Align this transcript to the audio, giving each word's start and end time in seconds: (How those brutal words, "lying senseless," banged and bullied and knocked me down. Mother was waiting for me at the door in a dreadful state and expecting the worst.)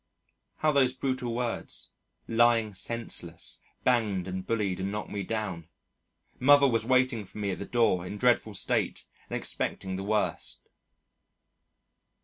(How 0.57 0.71
those 0.71 0.93
brutal 0.93 1.35
words, 1.35 1.91
"lying 2.27 2.73
senseless," 2.73 3.61
banged 3.83 4.27
and 4.27 4.43
bullied 4.43 4.79
and 4.79 4.91
knocked 4.91 5.11
me 5.11 5.21
down. 5.21 5.69
Mother 6.39 6.67
was 6.67 6.83
waiting 6.83 7.23
for 7.23 7.37
me 7.37 7.51
at 7.51 7.59
the 7.59 7.65
door 7.65 8.03
in 8.07 8.13
a 8.13 8.17
dreadful 8.17 8.55
state 8.55 9.05
and 9.29 9.37
expecting 9.37 9.97
the 9.97 10.03
worst.) 10.03 10.67